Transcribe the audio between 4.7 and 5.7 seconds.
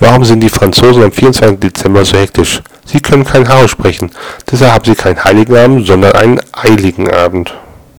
haben sie keinen Heiligen